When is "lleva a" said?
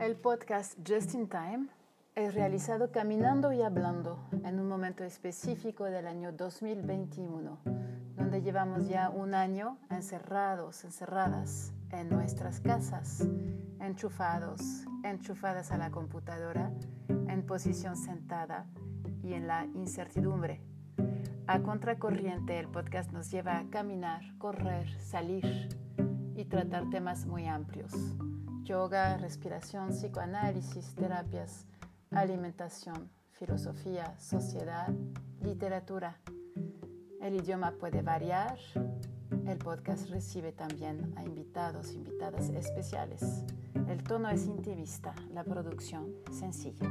23.30-23.68